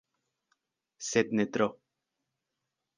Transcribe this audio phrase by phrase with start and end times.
[1.09, 1.71] Sed ne tro.